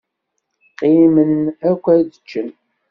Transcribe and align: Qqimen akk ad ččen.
Qqimen 0.75 1.33
akk 1.69 1.83
ad 1.95 2.11
ččen. 2.23 2.49